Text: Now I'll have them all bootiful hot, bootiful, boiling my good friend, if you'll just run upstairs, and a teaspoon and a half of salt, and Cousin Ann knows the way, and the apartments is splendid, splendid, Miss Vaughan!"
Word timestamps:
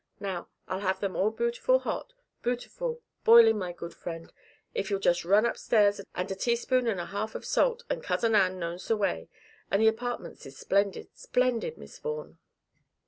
Now 0.19 0.47
I'll 0.67 0.79
have 0.79 0.99
them 0.99 1.15
all 1.15 1.29
bootiful 1.31 1.81
hot, 1.81 2.13
bootiful, 2.41 3.03
boiling 3.23 3.59
my 3.59 3.71
good 3.71 3.93
friend, 3.93 4.33
if 4.73 4.89
you'll 4.89 4.99
just 4.99 5.23
run 5.23 5.45
upstairs, 5.45 6.01
and 6.15 6.31
a 6.31 6.33
teaspoon 6.33 6.87
and 6.87 6.99
a 6.99 7.05
half 7.05 7.35
of 7.35 7.45
salt, 7.45 7.83
and 7.87 8.01
Cousin 8.03 8.33
Ann 8.33 8.57
knows 8.57 8.87
the 8.87 8.97
way, 8.97 9.29
and 9.69 9.79
the 9.79 9.87
apartments 9.87 10.47
is 10.47 10.57
splendid, 10.57 11.15
splendid, 11.15 11.77
Miss 11.77 11.99
Vaughan!" 11.99 12.39